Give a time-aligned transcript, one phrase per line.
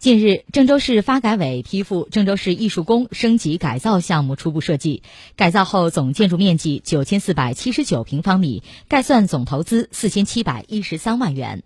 [0.00, 5.02] 近日郑州市发改委批复郑州市艺术宫升级改造项目初步设计
[5.36, 11.62] 改造后总建筑面积九千四百七十九平方米概算总投资四千七百一十三万元。